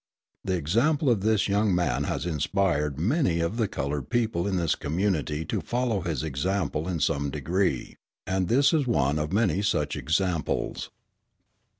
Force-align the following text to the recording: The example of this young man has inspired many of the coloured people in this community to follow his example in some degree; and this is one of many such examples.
The 0.43 0.55
example 0.57 1.11
of 1.11 1.21
this 1.21 1.47
young 1.47 1.75
man 1.75 2.05
has 2.05 2.25
inspired 2.25 2.97
many 2.97 3.39
of 3.39 3.57
the 3.57 3.67
coloured 3.67 4.09
people 4.09 4.47
in 4.47 4.55
this 4.57 4.73
community 4.73 5.45
to 5.45 5.61
follow 5.61 6.01
his 6.01 6.23
example 6.23 6.87
in 6.87 6.99
some 6.99 7.29
degree; 7.29 7.97
and 8.25 8.47
this 8.47 8.73
is 8.73 8.87
one 8.87 9.19
of 9.19 9.31
many 9.31 9.61
such 9.61 9.95
examples. 9.95 10.89